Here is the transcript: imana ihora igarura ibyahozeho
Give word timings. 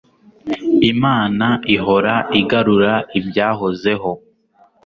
imana 0.91 1.47
ihora 1.75 2.15
igarura 2.39 2.93
ibyahozeho 3.19 4.11